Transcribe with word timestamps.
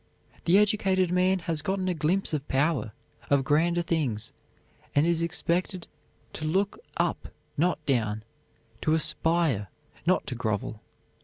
The 0.45 0.57
educated 0.57 1.11
man 1.11 1.37
has 1.37 1.61
gotten 1.61 1.87
a 1.87 1.93
glimpse 1.93 2.33
of 2.33 2.47
power, 2.47 2.91
of 3.29 3.43
grander 3.43 3.83
things, 3.83 4.33
and 4.95 5.05
he 5.05 5.11
is 5.11 5.21
expected 5.21 5.85
to 6.33 6.43
look 6.43 6.79
up, 6.97 7.27
not 7.55 7.85
down, 7.85 8.23
to 8.81 8.95
aspire, 8.95 9.67
not 10.07 10.25
to 10.25 10.33
grovel. 10.33 10.81